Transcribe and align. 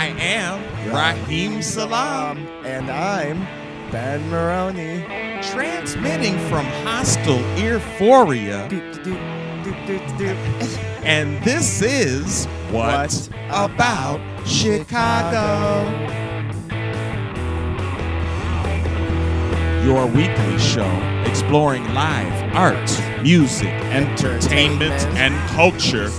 I 0.00 0.06
am 0.18 0.94
Raheem 0.94 1.60
Salam, 1.60 2.38
And 2.64 2.90
I'm 2.90 3.42
Ben 3.92 4.30
Maroney. 4.30 5.04
transmitting 5.42 6.38
from 6.48 6.64
do, 9.86 9.98
do. 10.16 10.24
and 11.04 11.38
this 11.44 11.82
is 11.82 12.46
What, 12.70 13.12
What 13.12 13.28
About 13.50 14.20
Chicago? 14.48 15.84
Your 19.84 20.06
weekly 20.06 20.58
show 20.58 20.90
exploring 21.26 21.84
live 21.92 22.56
art, 22.56 23.22
music, 23.22 23.68
Entertainment. 23.92 25.04
and 25.18 25.34
culture. 25.50 26.10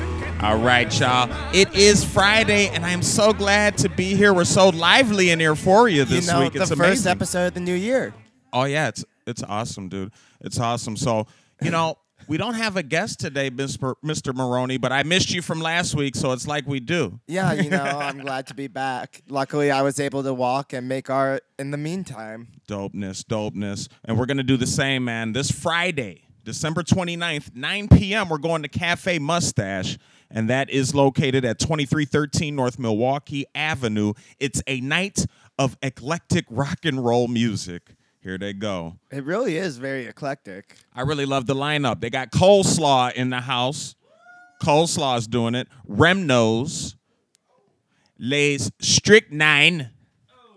All 0.41 0.57
right, 0.57 0.99
y'all. 0.99 1.29
It 1.53 1.71
is 1.75 2.03
Friday, 2.03 2.69
and 2.69 2.83
I 2.83 2.89
am 2.89 3.03
so 3.03 3.31
glad 3.31 3.77
to 3.77 3.89
be 3.89 4.15
here. 4.15 4.33
We're 4.33 4.43
so 4.43 4.69
lively 4.69 5.29
in 5.29 5.39
Euphoria 5.39 6.03
this 6.03 6.25
you 6.25 6.33
know, 6.33 6.39
week. 6.39 6.55
It's 6.55 6.69
the 6.69 6.73
amazing. 6.73 6.95
first 6.95 7.05
episode 7.05 7.47
of 7.49 7.53
the 7.53 7.59
new 7.59 7.75
year. 7.75 8.11
Oh 8.51 8.63
yeah, 8.63 8.87
it's 8.87 9.05
it's 9.27 9.43
awesome, 9.43 9.87
dude. 9.87 10.11
It's 10.39 10.59
awesome. 10.59 10.97
So 10.97 11.27
you 11.61 11.69
know, 11.69 11.99
we 12.27 12.37
don't 12.37 12.55
have 12.55 12.75
a 12.75 12.81
guest 12.81 13.19
today, 13.19 13.51
Mr. 13.51 13.93
Mr. 14.03 14.33
Maroney, 14.33 14.77
but 14.77 14.91
I 14.91 15.03
missed 15.03 15.31
you 15.31 15.43
from 15.43 15.61
last 15.61 15.93
week, 15.93 16.15
so 16.15 16.31
it's 16.31 16.47
like 16.47 16.65
we 16.65 16.79
do. 16.79 17.19
Yeah, 17.27 17.53
you 17.53 17.69
know, 17.69 17.83
I'm 17.83 18.17
glad 18.17 18.47
to 18.47 18.55
be 18.55 18.65
back. 18.65 19.21
Luckily, 19.29 19.69
I 19.69 19.83
was 19.83 19.99
able 19.99 20.23
to 20.23 20.33
walk 20.33 20.73
and 20.73 20.89
make 20.89 21.11
art 21.11 21.43
in 21.59 21.69
the 21.69 21.77
meantime. 21.77 22.47
Dopeness, 22.67 23.23
dopeness, 23.23 23.89
and 24.05 24.17
we're 24.17 24.25
gonna 24.25 24.41
do 24.41 24.57
the 24.57 24.65
same, 24.65 25.05
man. 25.05 25.33
This 25.33 25.51
Friday, 25.51 26.23
December 26.43 26.81
29th, 26.81 27.55
9 27.55 27.87
p.m. 27.89 28.29
We're 28.29 28.39
going 28.39 28.63
to 28.63 28.69
Cafe 28.69 29.19
Mustache. 29.19 29.99
And 30.33 30.49
that 30.49 30.69
is 30.69 30.95
located 30.95 31.43
at 31.45 31.59
2313 31.59 32.55
North 32.55 32.79
Milwaukee 32.79 33.45
Avenue. 33.53 34.13
It's 34.39 34.61
a 34.65 34.79
night 34.81 35.25
of 35.59 35.77
eclectic 35.81 36.45
rock 36.49 36.85
and 36.85 37.03
roll 37.03 37.27
music. 37.27 37.95
Here 38.21 38.37
they 38.37 38.53
go. 38.53 38.97
It 39.11 39.23
really 39.23 39.57
is 39.57 39.77
very 39.77 40.05
eclectic. 40.05 40.77
I 40.95 41.01
really 41.01 41.25
love 41.25 41.47
the 41.47 41.55
lineup. 41.55 42.01
They 42.01 42.09
got 42.09 42.31
coleslaw 42.31 43.13
in 43.13 43.29
the 43.31 43.41
house. 43.41 43.95
Coleslaw's 44.61 45.27
doing 45.27 45.55
it. 45.55 45.67
Remnos. 45.89 46.95
Lays 48.19 48.71
Strychnine. 48.79 49.89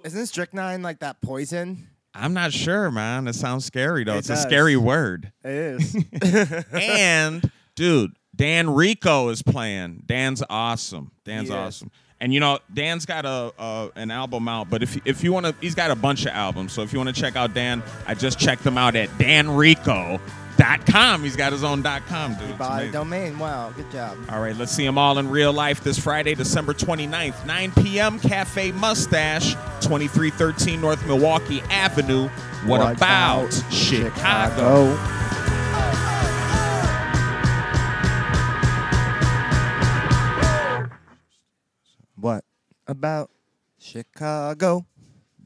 Isn't 0.05 0.27
strychnine 0.27 0.83
like 0.83 0.99
that 0.99 1.23
poison? 1.23 1.89
I'm 2.13 2.35
not 2.35 2.53
sure, 2.53 2.91
man. 2.91 3.27
It 3.27 3.35
sounds 3.35 3.65
scary 3.65 4.05
though. 4.05 4.15
It 4.15 4.19
it's 4.19 4.29
does. 4.29 4.41
a 4.41 4.43
scary 4.43 4.77
word. 4.77 5.33
It 5.43 5.51
is. 5.51 6.65
and 6.73 7.51
dude, 7.75 8.13
Dan 8.35 8.71
Rico 8.71 9.29
is 9.29 9.43
playing. 9.43 10.03
Dan's 10.07 10.43
awesome. 10.49 11.11
Dan's 11.25 11.51
awesome. 11.51 11.91
And 12.21 12.33
you 12.33 12.41
know, 12.41 12.59
Dan's 12.73 13.07
got 13.07 13.27
a 13.27 13.53
uh, 13.59 13.89
an 13.97 14.11
album 14.11 14.49
out, 14.49 14.71
but 14.71 14.83
if 14.83 15.07
if 15.07 15.23
you 15.23 15.33
want 15.33 15.47
to, 15.47 15.55
he's 15.61 15.75
got 15.75 15.91
a 15.91 15.97
bunch 15.97 16.25
of 16.25 16.33
albums. 16.33 16.73
So 16.73 16.83
if 16.83 16.93
you 16.93 16.99
want 16.99 17.15
to 17.15 17.21
check 17.21 17.37
out 17.37 17.55
Dan, 17.55 17.83
I 18.07 18.15
just 18.15 18.39
checked 18.39 18.65
them 18.65 18.79
out 18.79 18.97
at 18.97 19.11
danrico.com. 19.19 21.23
He's 21.23 21.37
got 21.37 21.53
his 21.53 21.65
own 21.65 21.83
dot 21.83 22.07
.com, 22.07 22.35
dude. 22.37 22.59
A 22.59 22.91
domain. 22.91 23.39
Wow, 23.39 23.73
good 23.73 23.91
job. 23.91 24.17
All 24.31 24.41
right, 24.41 24.57
let's 24.57 24.73
see 24.73 24.87
them 24.87 24.97
all 24.97 25.19
in 25.19 25.29
real 25.29 25.53
life 25.53 25.83
this 25.83 25.99
Friday, 25.99 26.35
December 26.35 26.73
29th, 26.73 27.45
9 27.45 27.73
p.m. 27.83 28.19
Cafe 28.21 28.73
Mustache, 28.73 29.53
2313 29.83 30.81
North 30.81 31.07
Milwaukee 31.07 31.61
Avenue. 31.69 32.29
What, 32.65 32.97
about, 32.97 33.53
Chicago? 33.71 34.95
What 34.95 35.24
about 42.87 43.31
Chicago? 43.79 44.87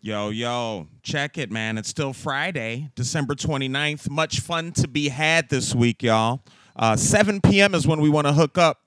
Yo, 0.01 0.31
yo, 0.31 0.87
check 1.03 1.39
it, 1.39 1.51
man. 1.51 1.77
It's 1.77 1.89
still 1.89 2.13
Friday, 2.13 2.91
December 2.95 3.35
29th. 3.35 4.09
Much 4.09 4.41
fun 4.41 4.73
to 4.73 4.87
be 4.87 5.09
had 5.09 5.49
this 5.49 5.75
week, 5.75 6.03
y'all. 6.03 6.41
Uh, 6.77 6.97
7 6.97 7.41
p.m. 7.41 7.75
is 7.75 7.87
when 7.87 8.01
we 8.01 8.09
want 8.09 8.27
to 8.27 8.33
hook 8.33 8.57
up. 8.57 8.81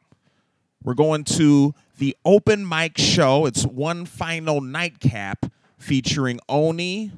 We're 0.84 0.94
going 0.94 1.26
to 1.26 1.76
the 1.98 2.16
open 2.26 2.68
mic 2.68 2.98
show. 2.98 3.46
It's 3.46 3.64
one 3.66 4.06
final 4.06 4.62
nightcap 4.62 5.46
featuring 5.78 6.40
Oni 6.48 7.12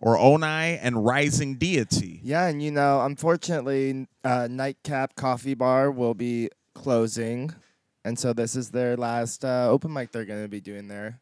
or 0.00 0.16
Onai 0.16 0.78
and 0.80 1.04
Rising 1.04 1.56
Deity. 1.56 2.20
Yeah, 2.22 2.46
and 2.46 2.62
you 2.62 2.70
know, 2.70 3.02
unfortunately, 3.02 4.06
uh, 4.24 4.48
Nightcap 4.50 5.14
Coffee 5.14 5.54
Bar 5.54 5.90
will 5.90 6.14
be 6.14 6.50
closing, 6.74 7.52
and 8.04 8.18
so 8.18 8.32
this 8.32 8.56
is 8.56 8.70
their 8.70 8.96
last 8.96 9.44
uh, 9.44 9.68
open 9.70 9.92
mic 9.92 10.12
they're 10.12 10.24
going 10.24 10.42
to 10.42 10.48
be 10.48 10.60
doing 10.60 10.88
there. 10.88 11.20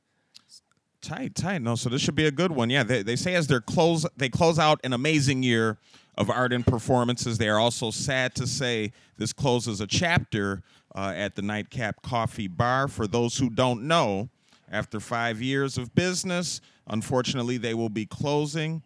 Tight, 1.01 1.35
tight. 1.35 1.63
No, 1.63 1.77
so 1.77 1.89
this 1.89 2.03
should 2.03 2.17
be 2.17 2.27
a 2.27 2.33
good 2.33 2.51
one. 2.51 2.71
Yeah, 2.71 2.83
they, 2.83 3.03
they 3.03 3.17
say 3.17 3.35
as 3.35 3.47
they 3.47 3.61
close 3.61 4.05
they 4.17 4.29
close 4.29 4.59
out 4.59 4.81
an 4.83 4.93
amazing 4.93 5.43
year 5.43 5.79
of 6.17 6.29
art 6.29 6.53
and 6.53 6.67
performances. 6.67 7.39
They 7.39 7.49
are 7.49 7.59
also 7.59 7.91
sad 7.91 8.35
to 8.37 8.47
say 8.47 8.93
this 9.17 9.33
closes 9.33 9.81
a 9.81 9.87
chapter 9.87 10.63
uh, 10.95 11.13
at 11.15 11.37
the 11.37 11.43
Nightcap 11.43 12.03
Coffee 12.03 12.49
Bar. 12.49 12.89
For 12.89 13.07
those 13.07 13.39
who 13.39 13.49
don't 13.49 13.85
know, 13.85 14.29
after 14.71 14.99
five 14.99 15.41
years 15.41 15.79
of 15.79 15.95
business, 15.95 16.61
unfortunately, 16.89 17.59
they 17.59 17.75
will 17.75 17.89
be 17.89 18.05
closing. 18.05 18.83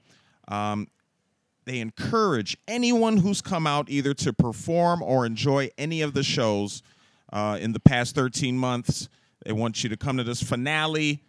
Um, 0.49 0.89
they 1.65 1.81
encourage 1.81 2.57
anyone 2.69 3.17
who's 3.19 3.41
come 3.41 3.67
out 3.67 3.89
either 3.89 4.15
to 4.15 4.33
perform 4.33 5.03
or 5.03 5.25
enjoy 5.25 5.71
any 5.79 6.03
of 6.03 6.13
the 6.13 6.23
shows 6.23 6.83
uh, 7.32 7.59
in 7.60 7.72
the 7.72 7.81
past 7.81 8.15
13 8.15 8.56
months. 8.56 9.09
They 9.44 9.53
want 9.53 9.82
you 9.82 9.91
to 9.91 9.97
come 9.97 10.19
to 10.19 10.25
this 10.25 10.43
finale. 10.43 11.22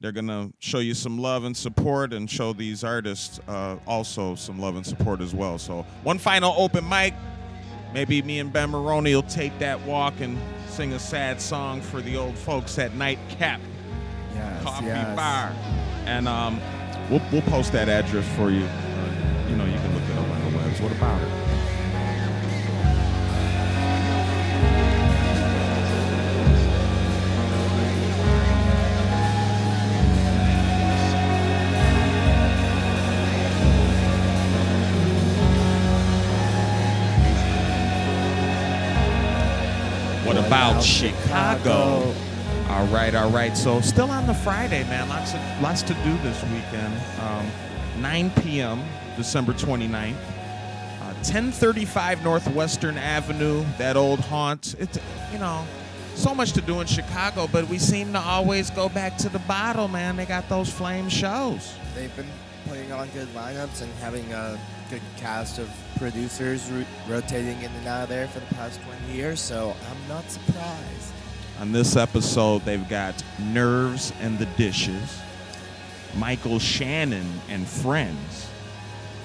They're 0.00 0.12
going 0.12 0.28
to 0.28 0.52
show 0.58 0.78
you 0.78 0.94
some 0.94 1.18
love 1.18 1.44
and 1.44 1.56
support 1.56 2.12
and 2.12 2.28
show 2.28 2.52
these 2.52 2.82
artists 2.82 3.40
uh, 3.46 3.76
also 3.86 4.34
some 4.34 4.58
love 4.58 4.76
and 4.76 4.86
support 4.86 5.20
as 5.20 5.34
well. 5.34 5.58
So, 5.58 5.84
one 6.02 6.18
final 6.18 6.54
open 6.56 6.88
mic. 6.88 7.14
Maybe 7.92 8.22
me 8.22 8.38
and 8.38 8.50
Ben 8.50 8.70
Maroney 8.70 9.14
will 9.14 9.22
take 9.22 9.56
that 9.58 9.78
walk 9.82 10.14
and 10.20 10.38
sing 10.68 10.94
a 10.94 10.98
sad 10.98 11.42
song 11.42 11.82
for 11.82 12.00
the 12.00 12.16
old 12.16 12.38
folks 12.38 12.78
at 12.78 12.94
Nightcap 12.94 13.60
Yes, 14.34 14.62
Coffee 14.62 14.86
yes. 14.86 15.16
Bar. 15.16 15.52
And 16.06 16.26
um, 16.26 16.60
we'll, 17.10 17.22
we'll 17.30 17.42
post 17.42 17.72
that 17.72 17.88
address 17.88 18.26
for 18.36 18.50
you. 18.50 18.64
Uh, 18.64 19.46
you 19.48 19.56
know, 19.56 19.64
you 19.64 19.72
can 19.72 19.94
look 19.94 20.04
it 20.04 20.16
up 20.16 20.28
on 20.28 20.52
the 20.52 20.58
webs. 20.58 20.80
What 20.80 20.92
about 20.92 21.20
it? 21.22 21.51
About 40.62 40.84
Chicago? 40.84 42.14
All 42.68 42.86
right, 42.86 43.16
all 43.16 43.30
right. 43.30 43.56
So 43.56 43.80
still 43.80 44.08
on 44.12 44.28
the 44.28 44.34
Friday, 44.34 44.84
man. 44.84 45.08
Lots 45.08 45.34
of 45.34 45.40
lots 45.60 45.82
to 45.82 45.92
do 45.92 46.16
this 46.18 46.40
weekend. 46.44 46.94
Um, 47.20 47.50
9 48.00 48.30
p.m. 48.42 48.80
December 49.16 49.54
29th. 49.54 50.14
Uh, 50.14 51.14
1035 51.14 52.22
Northwestern 52.22 52.96
Avenue, 52.96 53.64
that 53.76 53.96
old 53.96 54.20
haunt. 54.20 54.76
It's 54.78 55.00
you 55.32 55.40
know, 55.40 55.66
so 56.14 56.32
much 56.32 56.52
to 56.52 56.60
do 56.60 56.80
in 56.80 56.86
Chicago, 56.86 57.48
but 57.50 57.66
we 57.66 57.78
seem 57.78 58.12
to 58.12 58.20
always 58.20 58.70
go 58.70 58.88
back 58.88 59.16
to 59.18 59.28
the 59.28 59.40
bottle, 59.40 59.88
man. 59.88 60.14
They 60.16 60.26
got 60.26 60.48
those 60.48 60.70
flame 60.70 61.08
shows. 61.08 61.74
They've 61.96 62.14
been 62.14 62.30
putting 62.68 62.92
on 62.92 63.08
good 63.08 63.26
lineups 63.34 63.82
and 63.82 63.92
having 63.94 64.32
a 64.32 64.56
good 64.92 65.00
cast 65.16 65.58
of 65.58 65.70
producers 65.96 66.70
ro- 66.70 66.84
rotating 67.08 67.56
in 67.62 67.70
and 67.72 67.86
out 67.88 68.02
of 68.04 68.08
there 68.10 68.28
for 68.28 68.40
the 68.40 68.54
past 68.54 68.78
20 69.06 69.14
years, 69.16 69.40
so 69.40 69.74
I'm 69.90 70.08
not 70.08 70.30
surprised. 70.30 71.12
On 71.60 71.72
this 71.72 71.96
episode, 71.96 72.62
they've 72.66 72.86
got 72.90 73.22
Nerves 73.38 74.12
and 74.20 74.38
the 74.38 74.44
Dishes, 74.56 75.18
Michael 76.16 76.58
Shannon 76.58 77.26
and 77.48 77.66
Friends, 77.66 78.48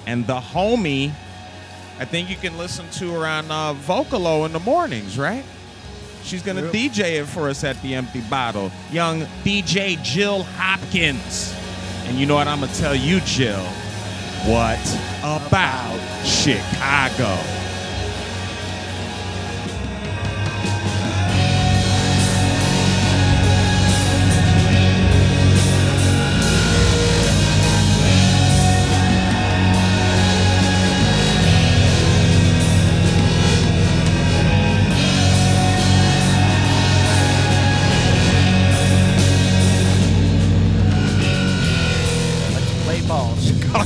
and 0.06 0.26
the 0.26 0.38
homie. 0.40 1.12
I 1.98 2.04
think 2.06 2.30
you 2.30 2.36
can 2.36 2.56
listen 2.56 2.88
to 2.92 3.12
her 3.12 3.26
on 3.26 3.50
uh, 3.50 3.74
Vocalo 3.74 4.46
in 4.46 4.52
the 4.52 4.60
mornings, 4.60 5.18
right? 5.18 5.44
She's 6.22 6.42
gonna 6.42 6.62
Yep. 6.62 6.72
DJ 6.72 7.20
it 7.20 7.26
for 7.26 7.48
us 7.50 7.62
at 7.64 7.80
the 7.82 7.94
Empty 7.94 8.22
Bottle. 8.22 8.70
Young 8.90 9.22
DJ 9.44 10.02
Jill 10.02 10.44
Hopkins. 10.56 11.54
And 12.06 12.16
you 12.18 12.24
know 12.24 12.36
what 12.36 12.46
I'm 12.48 12.60
gonna 12.60 12.72
tell 12.74 12.94
you, 12.94 13.20
Jill? 13.20 13.66
What 14.46 14.78
about 15.22 15.98
Chicago? 16.24 17.57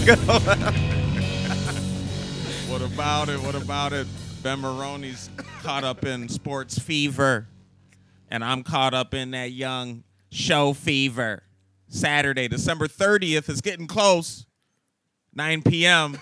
What 2.68 2.82
about 2.82 3.28
it? 3.28 3.38
What 3.40 3.54
about 3.54 3.92
it? 3.92 4.06
Ben 4.42 4.58
Maroney's 4.60 5.30
caught 5.62 5.84
up 5.84 6.04
in 6.04 6.28
sports 6.28 6.78
fever, 6.78 7.46
and 8.30 8.42
I'm 8.42 8.64
caught 8.64 8.94
up 8.94 9.14
in 9.14 9.30
that 9.32 9.52
young 9.52 10.02
show 10.30 10.72
fever. 10.72 11.44
Saturday, 11.88 12.48
December 12.48 12.88
30th 12.88 13.48
is 13.48 13.60
getting 13.60 13.86
close. 13.86 14.46
9 15.34 15.62
p.m. 15.62 16.18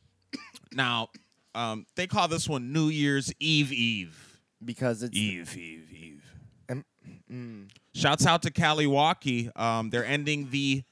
now, 0.72 1.08
um, 1.54 1.84
they 1.96 2.06
call 2.06 2.28
this 2.28 2.48
one 2.48 2.72
New 2.72 2.88
Year's 2.88 3.32
Eve 3.40 3.72
Eve. 3.72 4.38
because 4.64 5.02
it's 5.02 5.14
Eve, 5.14 5.54
Eve, 5.56 5.92
Eve. 5.92 6.24
Um, 6.70 6.84
mm. 7.30 7.68
Shouts 7.92 8.24
out 8.24 8.40
to 8.42 8.50
Kaliwaki. 8.50 9.54
Um, 9.60 9.90
they're 9.90 10.06
ending 10.06 10.48
the 10.50 10.84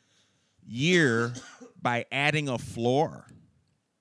year 0.67 1.33
by 1.83 2.05
adding 2.13 2.49
a 2.49 2.59
floor. 2.59 3.27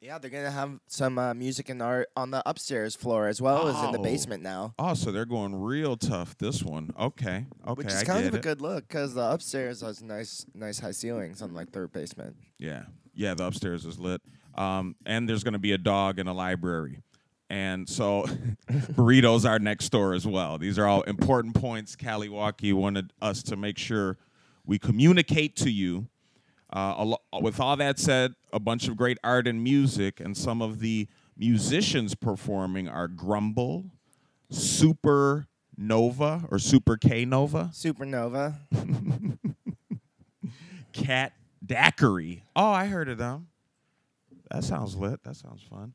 yeah, 0.01 0.17
they're 0.17 0.29
gonna 0.29 0.49
have 0.51 0.79
some 0.87 1.17
uh, 1.19 1.33
music 1.33 1.67
and 1.69 1.81
art 1.81 2.07
on 2.15 2.31
the 2.31 2.41
upstairs 2.49 2.95
floor 2.95 3.27
as 3.27 3.41
well 3.41 3.67
as 3.67 3.83
in 3.83 3.91
the 3.91 3.99
Oh. 3.99 4.03
basement 4.03 4.41
now, 4.41 4.73
Oh, 4.79 4.93
so 4.93 5.11
they're 5.11 5.25
going 5.25 5.53
real 5.55 5.97
tough 5.97 6.37
this 6.37 6.63
one. 6.63 6.91
Okay, 6.97 7.45
okay, 7.67 7.73
which 7.73 7.87
is 7.87 8.01
I 8.01 8.05
kind 8.05 8.19
get 8.23 8.27
of 8.29 8.33
a 8.35 8.37
it. 8.37 8.43
good 8.43 8.61
look 8.61 8.87
because 8.87 9.13
the 9.13 9.29
upstairs 9.29 9.81
has 9.81 10.01
nice, 10.01 10.45
nice 10.53 10.79
high 10.79 10.91
ceilings, 10.91 11.41
unlike 11.41 11.71
third 11.71 11.91
basement. 11.91 12.35
Yeah, 12.57 12.83
yeah. 13.13 13.33
The 13.33 13.45
upstairs 13.45 13.85
is 13.85 13.99
lit, 13.99 14.21
um, 14.55 14.95
and 15.05 15.27
there's 15.27 15.43
going 15.43 15.53
to 15.53 15.59
be 15.59 15.73
a 15.73 15.77
dog 15.77 16.17
in 16.17 16.27
a 16.27 16.33
library, 16.33 17.01
and 17.49 17.87
so 17.89 18.23
burritos 18.71 19.47
are 19.49 19.59
next 19.59 19.89
door 19.89 20.13
as 20.13 20.25
well. 20.25 20.57
These 20.57 20.79
are 20.79 20.87
all 20.87 21.01
important 21.03 21.55
points. 21.55 21.95
Kaliwaki 21.97 22.73
wanted 22.73 23.11
us 23.21 23.43
to 23.43 23.55
make 23.57 23.77
sure 23.77 24.17
we 24.65 24.79
communicate 24.79 25.55
to 25.57 25.69
you. 25.69 26.07
Uh, 26.71 26.95
a 26.97 27.05
lo- 27.05 27.21
with 27.41 27.59
all 27.59 27.75
that 27.77 27.97
said, 27.99 28.33
a 28.53 28.59
bunch 28.59 28.87
of 28.87 28.95
great 28.95 29.17
art 29.23 29.47
and 29.47 29.63
music, 29.63 30.19
and 30.19 30.37
some 30.37 30.61
of 30.61 30.79
the 30.79 31.07
musicians 31.37 32.13
performing 32.15 32.87
are 32.87 33.07
Grumble, 33.07 33.85
Super 34.51 35.47
Nova 35.77 36.45
or 36.51 36.59
Super 36.59 36.95
K 36.97 37.25
Nova, 37.25 37.71
Supernova. 37.73 38.55
Cat 40.93 41.33
Daiquiri. 41.65 42.43
Oh, 42.55 42.69
I 42.69 42.85
heard 42.85 43.09
of 43.09 43.17
them. 43.17 43.47
That 44.51 44.63
sounds 44.63 44.95
lit. 44.95 45.23
That 45.23 45.35
sounds 45.35 45.61
fun. 45.61 45.93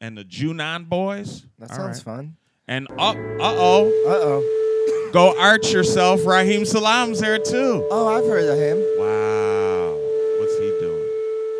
And 0.00 0.16
the 0.16 0.24
Junon 0.24 0.88
Boys. 0.88 1.44
That 1.58 1.70
All 1.70 1.76
sounds 1.76 1.98
right. 2.06 2.16
fun. 2.16 2.36
And 2.68 2.86
uh 2.98 3.14
oh, 3.16 3.88
Uh 4.06 4.18
oh. 4.22 5.10
go 5.12 5.38
arch 5.40 5.72
yourself. 5.72 6.24
Raheem 6.26 6.62
Salam's 6.62 7.20
there 7.20 7.38
too. 7.38 7.86
Oh, 7.90 8.08
I've 8.08 8.24
heard 8.26 8.44
of 8.44 8.58
him. 8.58 8.78
Wow, 8.98 9.04
what's 9.06 9.06
he 9.08 9.36
doing? 9.40 9.47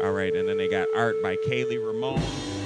All 0.02 0.12
right, 0.12 0.34
and 0.34 0.48
then 0.48 0.56
they 0.56 0.68
got 0.68 0.88
art 0.94 1.20
by 1.22 1.36
Kaylee 1.36 1.84
Ramone, 1.84 2.22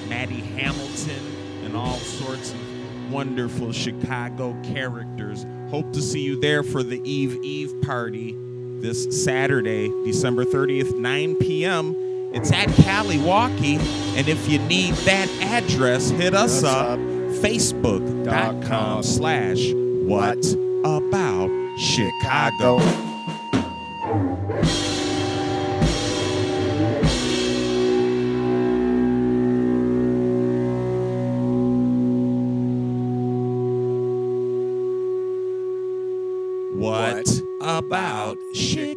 Maddie 0.09 0.35
Hamilton, 0.35 1.65
and 1.65 1.75
all 1.75 1.97
sorts 1.97 2.53
of 2.53 3.13
wonderful 3.13 3.73
Chicago 3.73 4.55
characters. 4.63 5.47
Hope 5.71 5.91
to 5.93 6.03
see 6.03 6.21
you 6.21 6.39
there 6.41 6.63
for 6.63 6.83
the 6.83 7.01
Eve 7.09 7.43
Eve 7.43 7.73
party 7.83 8.37
this 8.81 9.25
Saturday, 9.25 9.89
December 10.05 10.45
30th, 10.45 10.95
9 10.95 11.37
p.m. 11.37 11.97
It's 12.35 12.53
at 12.53 12.69
Kaliwaki, 12.69 13.79
and 14.17 14.29
if 14.29 14.49
you 14.49 14.59
need 14.61 14.95
that 15.07 15.29
address, 15.41 16.11
hit 16.11 16.35
us 16.35 16.63
up. 16.63 16.91
up. 16.91 16.99
facebook.com 16.99 19.03
slash 19.03 19.73
what 19.73 20.45
about 20.85 21.51
Chicago. 21.79 23.12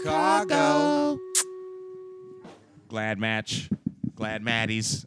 Chicago? 0.09 1.17
Glad 2.87 3.17
match. 3.17 3.69
Glad 4.13 4.43
Maddie's. 4.43 5.03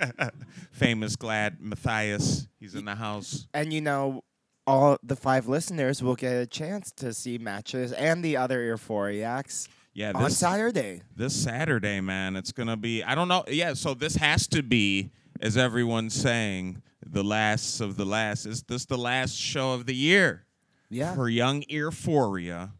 Famous 0.72 1.16
Glad 1.16 1.60
Matthias. 1.60 2.48
He's 2.58 2.74
in 2.74 2.86
the 2.86 2.94
house. 2.94 3.46
And 3.52 3.74
you 3.74 3.82
know, 3.82 4.24
all 4.66 4.96
the 5.02 5.16
five 5.16 5.48
listeners 5.48 6.02
will 6.02 6.14
get 6.14 6.32
a 6.32 6.46
chance 6.46 6.90
to 6.92 7.12
see 7.12 7.36
matches 7.36 7.92
and 7.92 8.24
the 8.24 8.38
other 8.38 8.58
euphoriacs 8.74 9.68
Yeah, 9.92 10.12
on 10.14 10.24
this 10.24 10.38
Saturday. 10.38 11.02
this 11.14 11.34
Saturday, 11.36 12.00
man. 12.00 12.36
It's 12.36 12.52
gonna 12.52 12.78
be. 12.78 13.02
I 13.04 13.14
don't 13.14 13.28
know. 13.28 13.44
Yeah, 13.48 13.74
so 13.74 13.92
this 13.92 14.16
has 14.16 14.46
to 14.48 14.62
be, 14.62 15.10
as 15.42 15.58
everyone's 15.58 16.14
saying, 16.14 16.80
the 17.04 17.22
last 17.22 17.82
of 17.82 17.98
the 17.98 18.06
last. 18.06 18.46
Is 18.46 18.62
this 18.62 18.86
the 18.86 18.96
last 18.98 19.36
show 19.36 19.74
of 19.74 19.84
the 19.84 19.94
year? 19.94 20.46
Yeah. 20.88 21.14
for 21.14 21.28
Young 21.28 21.64
Earphoria. 21.64 22.70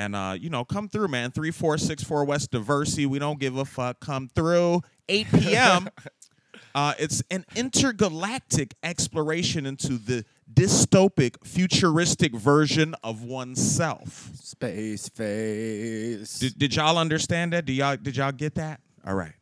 And 0.00 0.16
uh, 0.16 0.34
you 0.40 0.48
know, 0.48 0.64
come 0.64 0.88
through, 0.88 1.08
man. 1.08 1.30
Three 1.30 1.50
four 1.50 1.76
six 1.76 2.02
four 2.02 2.24
West 2.24 2.52
Diversey. 2.52 3.04
We 3.04 3.18
don't 3.18 3.38
give 3.38 3.58
a 3.58 3.66
fuck. 3.66 4.00
Come 4.00 4.30
through. 4.34 4.80
8 5.10 5.26
p.m. 5.34 5.88
uh, 6.74 6.94
it's 6.98 7.22
an 7.30 7.44
intergalactic 7.54 8.74
exploration 8.82 9.66
into 9.66 9.98
the 9.98 10.24
dystopic, 10.50 11.36
futuristic 11.44 12.34
version 12.34 12.94
of 13.04 13.24
oneself. 13.24 14.30
Space 14.36 15.10
face. 15.10 16.38
Did, 16.38 16.58
did 16.58 16.76
y'all 16.76 16.96
understand 16.96 17.52
that? 17.52 17.66
Did 17.66 17.74
y'all 17.74 17.96
did 17.98 18.16
y'all 18.16 18.32
get 18.32 18.54
that? 18.54 18.80
All 19.06 19.14
right. 19.14 19.34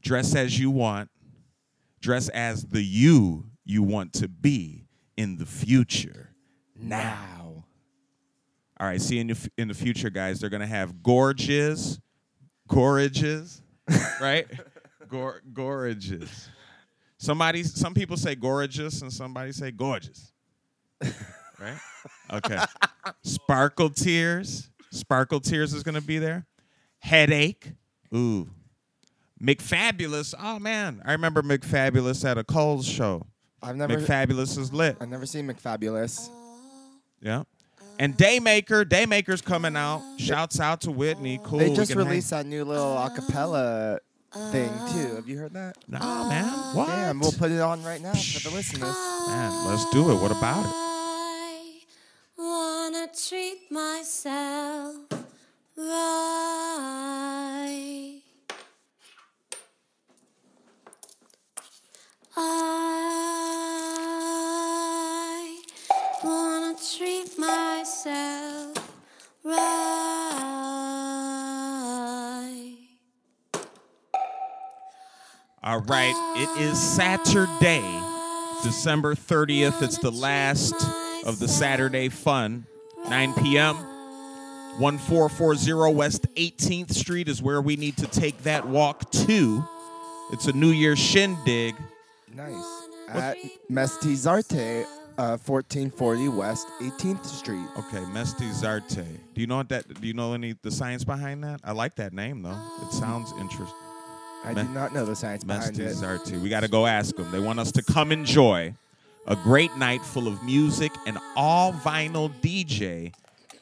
Dress 0.00 0.34
as 0.34 0.58
you 0.58 0.70
want. 0.70 1.10
Dress 2.00 2.30
as 2.30 2.64
the 2.64 2.82
you 2.82 3.44
you 3.66 3.82
want 3.82 4.14
to 4.14 4.28
be 4.28 4.86
in 5.18 5.36
the 5.36 5.44
future. 5.44 6.30
now. 6.74 7.66
All 8.80 8.86
right, 8.86 9.00
see 9.00 9.18
in 9.18 9.26
the, 9.28 9.32
f- 9.34 9.48
in 9.58 9.68
the 9.68 9.74
future, 9.74 10.08
guys, 10.10 10.38
they're 10.40 10.50
gonna 10.50 10.66
have 10.66 11.02
gorges, 11.02 11.98
gorges, 12.68 13.60
right? 14.20 14.46
Gor- 15.08 15.42
gorges. 15.52 16.48
Somebody, 17.18 17.64
some 17.64 17.94
people 17.94 18.16
say 18.16 18.36
gorgeous, 18.36 19.02
and 19.02 19.12
somebody 19.12 19.50
say 19.50 19.72
gorgeous, 19.72 20.32
right? 21.02 21.76
Okay. 22.32 22.58
Sparkle 23.24 23.90
tears, 23.90 24.70
sparkle 24.92 25.40
tears 25.40 25.74
is 25.74 25.82
gonna 25.82 26.00
be 26.00 26.18
there. 26.18 26.46
Headache, 27.00 27.72
ooh. 28.14 28.48
McFabulous, 29.42 30.34
oh 30.40 30.58
man, 30.60 31.02
I 31.04 31.12
remember 31.12 31.42
McFabulous 31.42 32.24
at 32.24 32.38
a 32.38 32.44
Coles 32.44 32.86
show. 32.86 33.26
I've 33.60 33.76
never 33.76 33.96
McFabulous 33.96 34.56
is 34.56 34.72
lit. 34.72 34.96
I've 35.00 35.08
never 35.08 35.26
seen 35.26 35.48
McFabulous. 35.48 36.28
Yeah. 37.20 37.42
And 38.00 38.16
Daymaker, 38.16 38.84
Daymaker's 38.84 39.42
coming 39.42 39.74
out. 39.76 40.02
Shouts 40.18 40.60
out 40.60 40.82
to 40.82 40.90
Whitney. 40.92 41.40
Cool. 41.42 41.58
they 41.58 41.70
we 41.70 41.74
just 41.76 41.90
can 41.90 41.98
hang- 41.98 42.08
released 42.08 42.30
that 42.30 42.46
new 42.46 42.64
little 42.64 42.94
acapella 42.96 43.98
thing 44.52 44.70
too. 44.92 45.16
Have 45.16 45.28
you 45.28 45.36
heard 45.38 45.52
that? 45.54 45.76
Nah, 45.88 46.28
man. 46.28 46.44
What? 46.76 46.86
Damn, 46.86 47.18
we'll 47.18 47.32
put 47.32 47.50
it 47.50 47.60
on 47.60 47.82
right 47.82 48.00
now 48.00 48.12
for 48.14 48.48
the 48.48 48.54
listeners. 48.54 48.94
Man, 49.26 49.66
let's 49.66 49.90
do 49.90 50.12
it. 50.12 50.20
What 50.20 50.30
about 50.30 50.64
it? 50.64 50.70
I 50.70 51.80
wanna 52.38 53.08
treat 53.12 53.68
myself 53.70 54.94
right. 55.76 57.02
I 62.36 62.97
All 75.62 75.80
right. 75.80 76.14
It 76.36 76.60
is 76.60 76.80
Saturday, 76.80 78.00
December 78.62 79.16
30th. 79.16 79.82
It's 79.82 79.98
the 79.98 80.12
last 80.12 80.74
of 81.26 81.40
the 81.40 81.48
Saturday 81.48 82.08
fun. 82.08 82.64
9 83.08 83.34
p.m. 83.34 83.76
1440 84.78 85.96
West 85.96 86.26
18th 86.36 86.92
Street 86.92 87.28
is 87.28 87.42
where 87.42 87.60
we 87.60 87.74
need 87.74 87.96
to 87.96 88.06
take 88.06 88.38
that 88.44 88.68
walk 88.68 89.10
to. 89.10 89.64
It's 90.32 90.46
a 90.46 90.52
New 90.52 90.70
Year's 90.70 91.00
shindig. 91.00 91.74
Nice. 92.32 92.64
At 93.08 93.36
Mestizarte, 93.68 94.84
uh, 95.18 95.36
1440 95.38 96.28
West 96.28 96.68
18th 96.80 97.26
Street. 97.26 97.66
Okay, 97.76 98.04
Mestizarte. 98.12 99.18
Do 99.34 99.40
you 99.40 99.48
know 99.48 99.56
what 99.56 99.70
that? 99.70 100.00
Do 100.00 100.06
you 100.06 100.14
know 100.14 100.34
any 100.34 100.54
the 100.62 100.70
science 100.70 101.02
behind 101.02 101.42
that? 101.42 101.60
I 101.64 101.72
like 101.72 101.96
that 101.96 102.12
name 102.12 102.42
though. 102.42 102.60
It 102.82 102.92
sounds 102.92 103.32
interesting. 103.40 103.87
I 104.44 104.54
Me- 104.54 104.62
do 104.62 104.68
not 104.68 104.94
know 104.94 105.04
the 105.04 105.16
science 105.16 105.44
behind 105.44 105.78
it. 105.78 105.88
Mestizarte. 105.88 106.40
We 106.40 106.48
got 106.48 106.60
to 106.60 106.68
go 106.68 106.86
ask 106.86 107.16
them. 107.16 107.30
They 107.30 107.40
want 107.40 107.58
us 107.60 107.72
to 107.72 107.82
come 107.82 108.12
enjoy 108.12 108.74
a 109.26 109.36
great 109.36 109.76
night 109.76 110.02
full 110.02 110.26
of 110.28 110.42
music 110.42 110.92
and 111.06 111.18
all 111.36 111.72
vinyl 111.72 112.30
DJ 112.40 113.12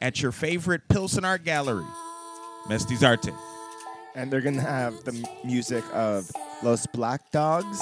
at 0.01 0.21
your 0.21 0.31
favorite 0.31 0.87
Pilsen 0.87 1.25
Art 1.25 1.43
Gallery. 1.43 1.85
Mestizarte. 2.67 3.33
and 4.15 4.31
they're 4.31 4.41
gonna 4.41 4.61
have 4.61 5.03
the 5.03 5.11
m- 5.13 5.25
music 5.47 5.83
of 5.93 6.29
Los 6.63 6.85
Black 6.87 7.21
Dogs, 7.31 7.79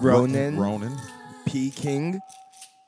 Ronan, 0.00 0.56
Ronan. 0.58 0.96
P 1.46 1.70
King, 1.70 2.20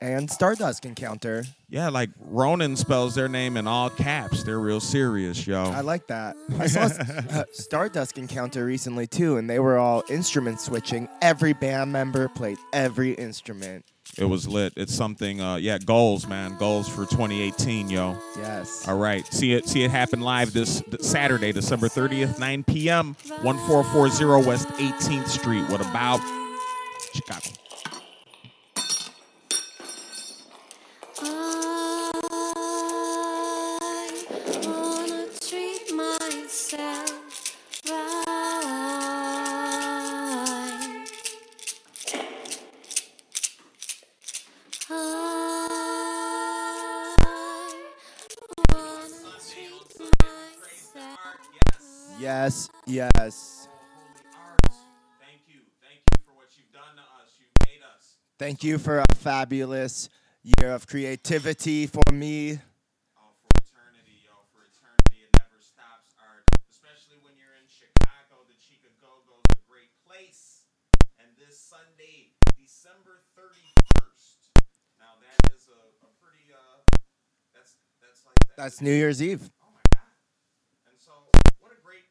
and 0.03 0.29
Stardust 0.29 0.83
Encounter. 0.83 1.45
Yeah, 1.69 1.87
like 1.87 2.09
Ronan 2.19 2.75
spells 2.75 3.15
their 3.15 3.29
name 3.29 3.55
in 3.55 3.67
all 3.67 3.89
caps. 3.89 4.43
They're 4.43 4.59
real 4.59 4.81
serious, 4.81 5.47
yo. 5.47 5.63
I 5.63 5.79
like 5.79 6.07
that. 6.07 6.35
I 6.59 6.67
saw 6.67 6.81
uh, 7.31 7.45
Stardust 7.53 8.17
Encounter 8.17 8.65
recently 8.65 9.07
too, 9.07 9.37
and 9.37 9.49
they 9.49 9.59
were 9.59 9.77
all 9.77 10.03
instrument 10.09 10.59
switching. 10.59 11.07
Every 11.21 11.53
band 11.53 11.93
member 11.93 12.27
played 12.27 12.57
every 12.73 13.13
instrument. 13.13 13.85
it 14.17 14.25
was 14.25 14.45
lit. 14.45 14.73
It's 14.75 14.93
something. 14.93 15.39
Uh, 15.39 15.55
yeah, 15.55 15.77
goals, 15.77 16.27
man. 16.27 16.57
Goals 16.57 16.89
for 16.89 17.05
2018, 17.05 17.89
yo. 17.89 18.17
Yes. 18.37 18.85
All 18.85 18.97
right, 18.97 19.25
see 19.27 19.53
it. 19.53 19.69
See 19.69 19.83
it 19.83 19.89
happen 19.89 20.19
live 20.19 20.51
this 20.51 20.83
Saturday, 20.99 21.53
December 21.53 21.87
30th, 21.87 22.37
9 22.39 22.63
p.m. 22.65 23.15
1440 23.41 24.45
West 24.45 24.67
18th 24.67 25.27
Street. 25.29 25.63
What 25.69 25.79
about 25.79 26.19
Chicago? 27.13 27.62
Yes. 52.93 53.09
Yes. 53.17 53.65
Thank 55.17 55.49
you. 55.49 55.65
Thank 55.81 56.05
you 56.13 56.21
for 56.21 56.37
what 56.37 56.53
you've 56.53 56.69
done 56.69 56.93
to 56.93 57.01
us. 57.17 57.33
You've 57.41 57.49
made 57.65 57.81
us. 57.81 58.21
Thank 58.37 58.63
you 58.63 58.77
for 58.77 58.99
a 58.99 59.15
fabulous 59.15 60.09
year 60.43 60.69
of 60.69 60.85
creativity 60.85 61.87
for 61.87 62.05
me. 62.13 62.61
Oh, 63.17 63.33
for 63.41 63.49
eternity, 63.65 64.21
yo, 64.21 64.45
for 64.53 64.61
eternity. 64.61 65.25
It 65.25 65.33
never 65.41 65.57
stops, 65.57 66.13
Art. 66.21 66.45
Especially 66.69 67.17
when 67.25 67.33
you're 67.33 67.57
in 67.57 67.65
Chicago. 67.65 68.45
The 68.45 68.53
Chica 68.61 68.93
Go 69.01 69.25
Go's 69.25 69.49
a 69.57 69.61
great 69.65 69.89
place. 70.05 70.69
And 71.17 71.33
this 71.33 71.57
Sunday, 71.57 72.37
December 72.61 73.25
31st. 73.33 74.53
Now, 75.01 75.17
that 75.17 75.41
is 75.49 75.65
a, 75.65 75.81
a 76.05 76.09
pretty, 76.21 76.45
uh, 76.53 76.85
that's, 77.57 77.73
that's 78.05 78.21
like, 78.21 78.37
That's 78.53 78.85
New 78.85 78.93
Year's 78.93 79.17
Eve. 79.17 79.49
Oh 79.65 79.73
my 79.73 79.81
God. 79.97 80.13
And 80.85 80.93
so, 81.01 81.25
what 81.57 81.73
a 81.73 81.79
great 81.81 82.05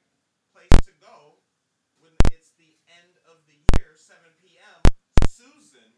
place 0.52 0.68
to 0.84 0.92
go 1.00 1.40
when 1.98 2.12
it's 2.30 2.52
the 2.60 2.76
end 2.92 3.16
of 3.24 3.40
the 3.48 3.56
year, 3.76 3.96
7 3.96 4.20
p.m. 4.44 4.78
Susan, 5.24 5.90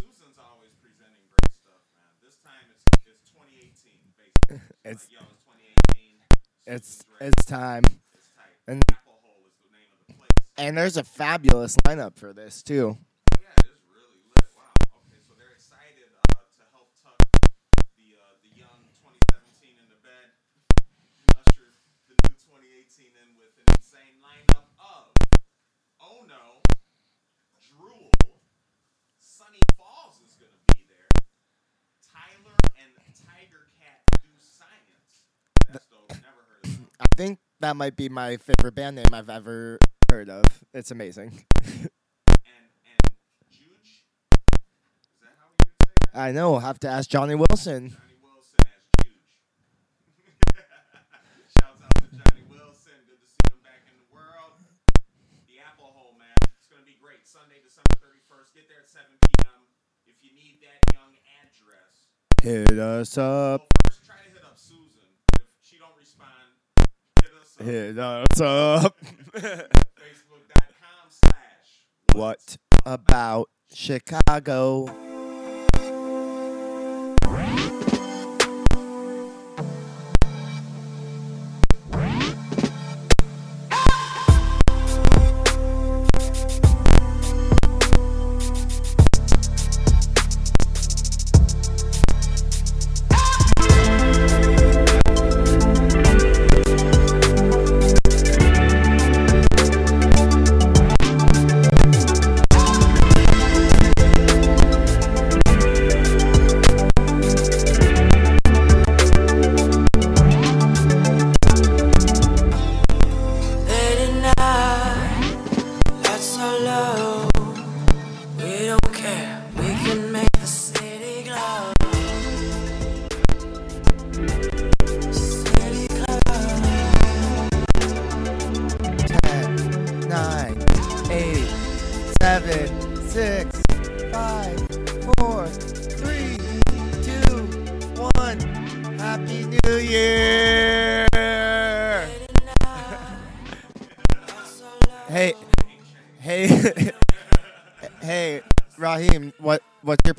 Susan's 0.00 0.40
always 0.40 0.72
presenting 0.80 1.22
great 1.28 1.52
stuff, 1.60 1.84
man. 1.94 2.08
This 2.24 2.40
time 2.40 2.64
it's 2.72 2.82
it's 3.04 3.22
2018, 3.28 4.00
basically. 4.16 4.35
It's- 4.48 4.62
it's 4.84 5.08
It's 6.66 6.88
Susan's 6.88 7.06
ready. 7.20 7.28
it's 7.30 7.44
time. 7.46 7.82
And- 8.68 8.82
Apple 8.90 9.18
Hole 9.22 9.42
is 9.46 9.54
the 9.62 9.70
name 9.70 9.86
of 9.92 10.06
the 10.06 10.14
place. 10.14 10.30
And 10.58 10.76
there's 10.76 10.96
a 10.96 11.04
fabulous 11.04 11.76
lineup 11.86 12.16
for 12.16 12.32
this 12.32 12.62
too. 12.62 12.98
Oh, 12.98 13.38
yeah, 13.40 13.48
it 13.58 13.66
is 13.66 13.82
really 13.90 14.18
lit. 14.34 14.46
Wow. 14.56 14.74
Okay, 15.06 15.18
so 15.26 15.34
they're 15.38 15.54
excited 15.54 16.10
uh, 16.34 16.42
to 16.58 16.62
help 16.72 16.90
tuck 17.02 17.18
the 17.98 18.18
uh, 18.18 18.34
the 18.42 18.50
young 18.58 18.82
2017 18.98 19.78
into 19.78 19.94
bed, 20.02 20.34
and 21.22 21.26
usher 21.46 21.70
the 22.10 22.14
new 22.26 22.34
2018 22.34 23.14
in 23.14 23.28
with 23.38 23.54
an 23.62 23.66
insane 23.78 24.18
lineup 24.22 24.66
of 24.82 25.14
Oh 26.02 26.26
No, 26.26 26.62
Drool, 27.62 28.10
Sunny 29.22 29.62
Falls 29.78 30.18
is 30.26 30.34
gonna 30.34 30.58
be 30.74 30.82
there, 30.90 31.10
Tyler 32.02 32.58
and 32.74 32.90
Tiger 33.14 33.70
Cat 33.78 34.02
do 34.18 34.30
science. 34.42 35.30
That's 35.70 35.86
dope. 35.86 36.10
Never 36.10 36.42
heard 36.50 36.64
of 36.64 36.70
them. 36.78 36.90
I 37.00 37.06
think 37.16 37.38
that 37.60 37.76
might 37.76 37.96
be 37.96 38.08
my 38.08 38.36
favorite 38.36 38.74
band 38.74 38.96
name 38.96 39.06
I've 39.12 39.30
ever 39.30 39.78
heard 40.08 40.28
of. 40.30 40.44
It's 40.74 40.90
amazing. 40.90 41.44
And 42.28 42.66
and 42.86 43.02
Juge, 43.50 44.02
is 44.06 45.18
that 45.20 45.34
how 45.38 45.50
you 45.50 45.64
would 45.66 45.76
say 45.82 45.94
that? 46.12 46.18
I 46.18 46.32
know. 46.32 46.54
I'll 46.54 46.60
have 46.60 46.78
to 46.80 46.88
ask 46.88 47.08
Johnny 47.10 47.34
Wilson. 47.34 47.90
Johnny 47.90 48.18
Wilson 48.22 48.60
as 48.66 48.82
Juge. 49.02 49.36
Shouts 51.58 51.82
out 51.82 51.94
to 52.02 52.06
Johnny 52.14 52.42
Wilson. 52.50 52.96
Good 53.06 53.20
to 53.20 53.28
see 53.28 53.44
him 53.50 53.60
back 53.66 53.82
in 53.90 53.94
the 53.98 54.08
world. 54.14 54.54
The 55.50 55.58
Apple 55.62 55.90
Hole, 55.94 56.14
man. 56.18 56.34
It's 56.58 56.66
going 56.70 56.80
to 56.82 56.88
be 56.88 56.96
great. 57.02 57.26
Sunday, 57.26 57.58
December 57.62 57.94
31st. 57.98 58.48
Get 58.54 58.66
there 58.70 58.82
at 58.82 58.88
7 58.90 59.06
p.m. 59.10 59.60
If 60.06 60.22
you 60.24 60.30
need 60.34 60.62
that 60.64 60.80
young 60.94 61.14
address. 61.42 62.10
Hit 62.42 62.78
us 62.78 63.16
Well, 63.16 63.60
up. 63.60 63.68
first 63.86 64.04
try 64.06 64.16
to 64.22 64.30
hit 64.32 64.44
up 64.46 64.56
Susan. 64.58 65.06
If 65.38 65.46
she 65.62 65.76
don't 65.78 65.94
respond, 65.98 66.54
us 67.98 68.40
up. 68.40 68.96
Hit 69.34 69.42
up. 69.42 69.62
Facebook.com 69.98 71.08
slash 71.10 71.82
what 72.12 72.56
about 72.84 73.48
Chicago? 73.72 74.86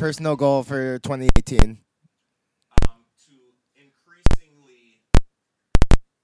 Personal 0.08 0.38
goal 0.38 0.64
for 0.64 1.00
2018? 1.00 1.84
um, 2.88 3.04
to 3.28 3.36
increasingly 3.76 5.04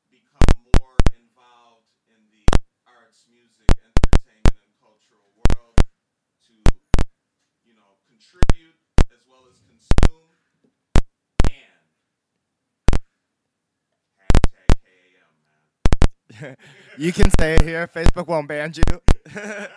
become 0.07 0.55
more 0.79 0.95
involved 1.11 1.91
in 2.07 2.23
the 2.31 2.47
arts, 2.87 3.27
music, 3.27 3.67
entertainment, 3.83 4.55
and 4.63 4.71
cultural 4.79 5.35
world, 5.35 5.75
to, 6.47 6.55
you 7.67 7.75
know, 7.75 7.99
contribute 8.07 8.79
as 9.11 9.19
well 9.27 9.43
as 9.51 9.59
consume, 9.67 10.31
and 11.51 11.83
hashtag 14.15 14.71
KAM, 14.79 15.35
man. 15.43 16.55
You 16.97 17.11
can 17.11 17.29
say 17.37 17.55
it 17.57 17.63
here. 17.63 17.85
Facebook 17.87 18.27
won't 18.27 18.47
ban 18.47 18.71
you. 18.75 18.83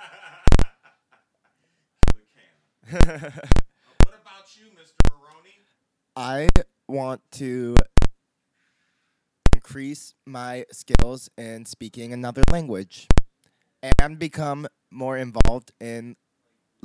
Kill 2.06 2.18
it 2.20 2.28
can. 2.30 2.56
Uh, 3.86 3.90
what 4.04 4.14
about 4.20 4.56
you, 4.56 4.70
Mr. 4.78 5.02
Maroney? 5.10 5.66
I 6.16 6.48
want 6.88 7.20
to 7.32 7.76
increase 9.52 10.14
my 10.24 10.64
skills 10.72 11.28
in 11.36 11.66
speaking 11.66 12.12
another 12.12 12.42
language 12.50 13.06
and 13.82 14.18
become 14.18 14.66
more 14.90 15.16
involved 15.18 15.72
in 15.80 16.16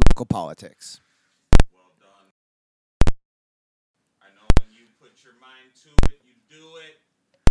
local 0.09 0.25
politics. 0.25 0.99
Well 1.71 1.93
done. 1.99 2.27
I 4.21 4.27
know 4.35 4.47
when 4.59 4.69
you 4.75 4.91
put 4.99 5.23
your 5.23 5.39
mind 5.39 5.71
to 5.87 5.91
it, 6.11 6.19
you 6.27 6.35
do 6.49 6.77
it, 6.83 6.99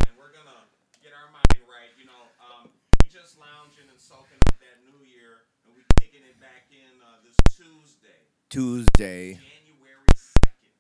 and 0.05 0.13
we're 0.19 0.33
gonna 0.37 0.69
get 1.03 1.13
our 1.17 1.33
mind 1.33 1.65
right. 1.65 1.93
You 1.97 2.07
know, 2.07 2.25
um, 2.45 2.69
we 3.01 3.09
just 3.09 3.39
lounging 3.41 3.89
and 3.89 3.99
soaking 3.99 4.41
up 4.53 4.57
that 4.61 4.85
new 4.85 5.01
year, 5.07 5.49
and 5.65 5.73
we 5.73 5.81
kicking 5.97 6.27
it 6.29 6.37
back 6.41 6.69
in 6.69 7.01
uh, 7.01 7.25
this 7.25 7.37
Tuesday, 7.57 8.21
Tuesday. 8.53 9.41
January 9.41 10.13
2nd. 10.13 10.77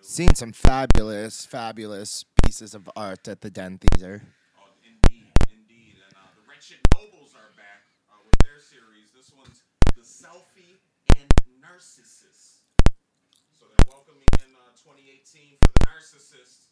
Seen 0.02 0.36
some 0.36 0.52
fabulous, 0.52 1.46
fabulous 1.46 2.26
pieces 2.44 2.74
of 2.76 2.90
art 2.98 3.28
at 3.30 3.40
the 3.42 3.50
Den 3.50 3.78
Theater. 3.78 4.22
Oh, 4.60 4.68
indeed, 4.84 5.32
indeed. 5.48 5.96
And 6.04 6.18
uh, 6.18 6.28
the 6.36 6.44
Wretched 6.50 6.82
Nobles 6.92 7.32
are 7.32 7.54
back 7.56 7.86
uh, 8.12 8.18
with 8.26 8.36
their 8.44 8.60
series. 8.60 9.14
This 9.16 9.32
one's 9.32 9.64
The 9.96 10.04
Selfie 10.04 10.82
and 11.16 11.30
Narcissist. 11.64 12.66
So 13.56 13.70
they're 13.72 13.88
welcoming 13.88 14.28
in 14.44 14.52
uh, 14.58 14.74
2018 14.84 15.56
for 15.64 15.72
the 15.80 15.86
Narcissists. 15.88 16.68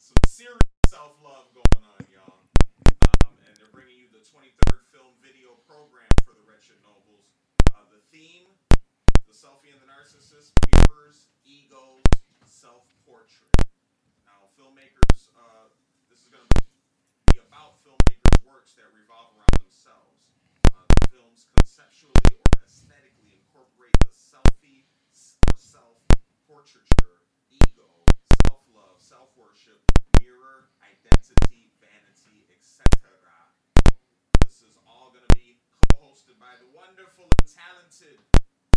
Some 0.00 0.18
serious 0.26 0.58
self 0.88 1.14
love 1.22 1.48
going 1.54 1.84
on, 1.86 2.02
y'all. 2.10 2.40
Um, 3.24 3.36
and 3.46 3.52
they're 3.54 3.70
bringing 3.70 4.00
you 4.00 4.08
the 4.10 4.24
23rd 4.26 4.80
film 4.90 5.12
video 5.22 5.54
program 5.68 6.08
for 6.24 6.32
the 6.34 6.42
Wretched 6.48 6.76
Nobles. 6.82 7.30
Uh, 7.72 7.84
the 7.94 8.00
theme 8.10 8.48
The 9.28 9.36
Selfie 9.36 9.70
and 9.72 9.80
the 9.80 9.88
Narcissist 9.88 10.52
mirrors, 10.76 11.32
egos, 11.44 12.04
self 12.44 12.84
portrait. 13.08 13.50
Now, 14.28 14.43
filmmakers, 14.54 15.34
uh, 15.34 15.66
this 16.06 16.22
is 16.22 16.30
going 16.30 16.46
to 16.46 16.62
be 17.34 17.42
about 17.42 17.82
filmmakers' 17.82 18.38
works 18.46 18.78
that 18.78 18.86
revolve 18.94 19.34
around 19.34 19.58
themselves. 19.58 20.30
Uh, 20.70 20.78
the 20.86 21.10
films 21.10 21.50
conceptually 21.58 22.38
or 22.38 22.62
aesthetically 22.62 23.34
incorporate 23.34 23.94
the 24.06 24.14
selfie 24.14 24.86
or 25.50 25.58
self 25.58 25.98
portraiture, 26.46 27.18
ego, 27.50 27.90
self 28.46 28.62
love, 28.70 29.02
self 29.02 29.34
worship, 29.34 29.82
mirror, 30.22 30.70
identity, 30.86 31.74
vanity, 31.82 32.46
etc. 32.54 32.86
This 34.46 34.62
is 34.62 34.78
all 34.86 35.10
going 35.10 35.26
to 35.26 35.34
be 35.34 35.58
co 35.90 35.98
hosted 35.98 36.38
by 36.38 36.54
the 36.62 36.70
wonderful 36.70 37.26
and 37.26 37.48
talented, 37.50 38.22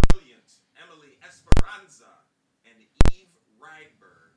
brilliant 0.10 0.58
Emily 0.82 1.22
Esperanza 1.22 2.26
and 2.66 2.82
Eve 3.14 3.30
Rydberg. 3.62 4.37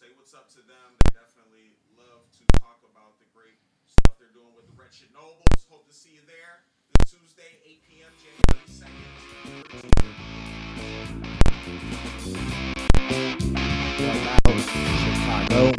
Say 0.00 0.08
what's 0.16 0.32
up 0.32 0.48
to 0.56 0.64
them. 0.64 0.96
They 1.04 1.12
definitely 1.12 1.76
love 1.92 2.24
to 2.32 2.44
talk 2.58 2.80
about 2.90 3.20
the 3.20 3.26
great 3.36 3.60
stuff 3.84 4.16
they're 4.18 4.32
doing 4.32 4.56
with 4.56 4.64
the 4.64 4.72
Wretched 4.72 5.12
Nobles. 5.12 5.44
Hope 5.68 5.86
to 5.88 5.92
see 5.92 6.08
you 6.14 6.22
there 6.24 6.64
this 6.96 7.10
Tuesday, 7.12 7.60
8 7.68 7.84
p.m., 7.84 8.08
January 8.16 8.64
2nd. 8.64 9.04
About 14.00 14.56
Chicago. 15.04 15.76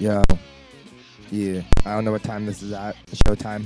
Yo. 0.00 0.47
Yeah. 1.30 1.62
I 1.84 1.94
don't 1.94 2.04
know 2.04 2.12
what 2.12 2.22
time 2.22 2.46
this 2.46 2.62
is 2.62 2.72
at. 2.72 2.96
Showtime. 3.12 3.64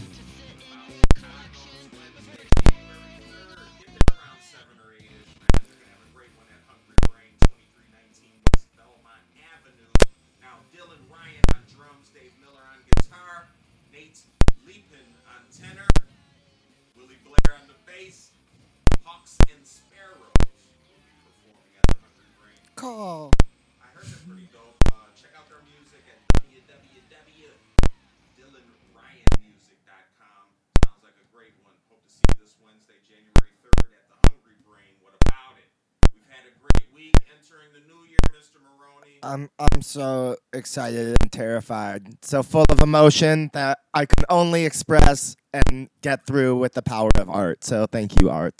Entering 37.42 37.68
the 37.72 37.80
new 37.92 38.08
year, 38.08 38.18
Mr. 38.30 38.58
Maroney. 38.62 39.18
I'm 39.22 39.50
I'm 39.58 39.82
so 39.82 40.36
excited 40.52 41.16
and 41.20 41.32
terrified. 41.32 42.24
So 42.24 42.42
full 42.42 42.66
of 42.70 42.80
emotion 42.80 43.50
that 43.52 43.78
I 43.94 44.06
can 44.06 44.24
only 44.28 44.64
express 44.64 45.34
and 45.52 45.88
get 46.02 46.26
through 46.26 46.56
with 46.56 46.74
the 46.74 46.82
power 46.82 47.10
of 47.16 47.28
art. 47.28 47.64
So 47.64 47.86
thank 47.86 48.20
you, 48.20 48.30
art. 48.30 48.54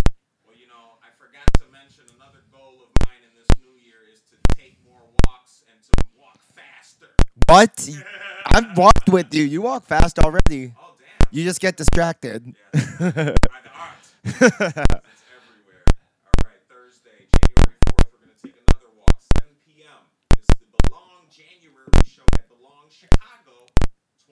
Well, 0.47 0.57
you 0.59 0.66
know, 0.66 0.99
I 1.03 1.09
forgot 1.16 1.47
to 1.59 1.64
mention 1.73 2.05
another 2.16 2.42
goal 2.53 2.83
of 2.83 3.07
mine 3.07 3.23
in 3.23 3.31
this 3.38 3.49
new 3.61 3.79
year 3.81 3.99
is 4.12 4.21
to 4.31 4.37
take 4.57 4.79
more 4.88 5.03
walks 5.27 5.64
and 5.71 5.81
to 5.83 6.05
walk 6.18 6.40
faster. 6.55 7.14
What? 7.47 7.88
I've 8.47 8.77
walked 8.77 9.09
with 9.09 9.33
you. 9.33 9.45
You 9.45 9.62
walk 9.62 9.87
fast 9.87 10.18
already. 10.18 10.75
Oh, 10.79 10.95
damn. 10.99 11.29
You 11.31 11.45
just 11.45 11.61
get 11.61 11.77
distracted. 11.77 12.55
By 12.73 12.79
the 12.99 13.37
art. 13.79 14.03
It's 15.12 15.25
everywhere. 15.35 15.85
All 16.27 16.45
right, 16.45 16.62
Thursday, 16.68 17.27
January 17.33 17.79
4th, 17.88 18.07
we're 18.12 18.23
going 18.23 18.35
to 18.37 18.42
take 18.42 18.57
another 18.68 18.90
walk, 18.99 19.16
7 19.40 19.49
p.m. 19.66 20.05
It's 20.38 20.47
the 20.61 20.68
Belong 20.87 21.27
January 21.33 21.90
show 22.05 22.27
at 22.35 22.47
Belong 22.49 22.87
Chicago. 22.92 23.66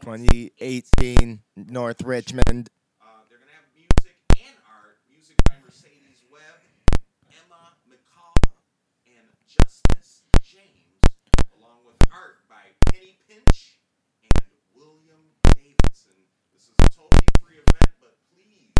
2018 0.01 1.41
North 1.57 2.03
Richmond. 2.03 2.69
Uh, 3.01 3.21
they're 3.29 3.39
going 3.39 3.49
to 3.49 3.55
have 3.55 3.69
music 3.77 4.17
and 4.41 4.57
art. 4.65 4.97
Music 5.13 5.37
by 5.45 5.55
Mercedes 5.65 6.25
Webb, 6.33 6.61
Emma 7.29 7.77
McCall, 7.85 8.35
and 9.07 9.27
Justice 9.47 10.25
James, 10.43 11.05
along 11.61 11.85
with 11.85 11.97
art 12.11 12.49
by 12.49 12.73
Penny 12.91 13.19
Pinch 13.29 13.77
and 14.25 14.49
William 14.75 15.21
Davidson. 15.53 16.17
This 16.57 16.65
is 16.65 16.75
a 16.81 16.89
totally 16.97 17.29
free 17.45 17.61
event, 17.61 17.93
but 18.01 18.17
please, 18.33 18.73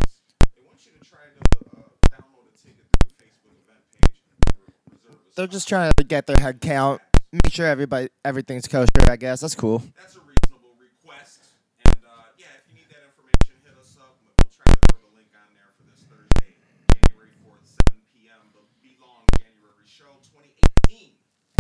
they 0.57 0.63
want 0.65 0.81
you 0.89 0.93
to 0.97 1.03
try 1.05 1.29
to 1.29 1.43
uh, 1.77 1.85
download 2.17 2.49
a 2.49 2.57
ticket 2.57 2.89
through 2.97 3.13
the 3.13 3.17
Facebook 3.21 3.55
event 3.61 3.85
page 3.93 4.25
and 4.25 4.41
re- 4.57 4.73
reserve 4.97 5.21
a 5.21 5.35
They're 5.37 5.47
just 5.53 5.69
trying 5.69 5.93
to 5.93 6.05
get 6.05 6.27
their 6.27 6.41
head 6.41 6.61
count. 6.61 7.03
Make 7.31 7.53
sure 7.53 7.67
everybody 7.67 8.09
everything's 8.25 8.67
kosher. 8.67 9.07
I 9.07 9.15
guess 9.15 9.41
that's 9.43 9.55
cool. 9.55 9.79
That's 9.95 10.17
a 10.17 10.21
reasonable 10.27 10.75
request. 10.83 11.47
And 11.87 12.03
uh, 12.03 12.35
yeah, 12.35 12.51
if 12.59 12.67
you 12.67 12.75
need 12.83 12.91
that 12.91 13.07
information, 13.07 13.55
hit 13.63 13.79
us 13.79 13.95
up. 14.03 14.19
We'll 14.27 14.35
try 14.51 14.67
to 14.67 14.79
throw 14.91 14.99
the 14.99 15.15
link 15.15 15.31
on 15.39 15.47
there 15.55 15.71
for 15.79 15.87
this 15.87 16.03
Thursday, 16.11 16.59
January 16.91 17.31
4th, 17.47 17.63
7 17.87 18.03
p.m. 18.11 18.51
The 18.51 18.67
Belong 18.83 19.23
January 19.39 19.87
show 19.87 20.11
2018, 20.27 20.59
North 20.59 20.59
Richmond 20.91 21.15
Avenue. 21.15 21.60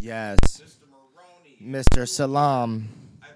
Yes, 0.00 0.38
Mr. 0.60 0.86
Maroney. 0.90 1.56
Mr. 1.62 2.06
Salam. 2.06 2.88
I, 3.22 3.26
um, 3.26 3.32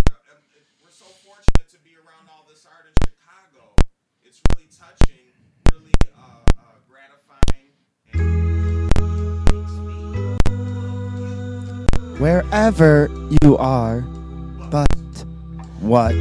it- 0.54 0.66
we're 0.84 0.90
so 0.90 1.06
fortunate 1.24 1.68
to 1.70 1.78
be 1.78 1.96
around 1.96 2.28
all 2.30 2.44
this 2.48 2.66
art 2.66 2.84
in 2.86 2.92
Chicago. 3.06 3.74
It's 4.22 4.40
really 4.52 4.68
touching, 4.68 5.32
really 5.72 5.94
uh, 6.12 6.44
uh, 6.58 6.62
gratifying, 6.90 7.72
and 8.12 8.20
Wherever 12.20 13.08
you 13.42 13.56
are, 13.56 14.02
but 14.70 15.24
what 15.80 16.14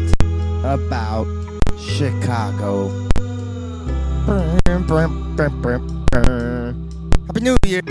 about 0.64 1.28
Chicago? 1.78 2.90
Happy 7.28 7.42
New 7.42 7.58
Year! 7.66 7.82